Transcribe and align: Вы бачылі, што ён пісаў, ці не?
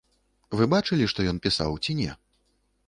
Вы 0.59 0.63
бачылі, 0.75 1.05
што 1.13 1.27
ён 1.33 1.37
пісаў, 1.45 1.79
ці 1.83 1.91
не? 2.03 2.11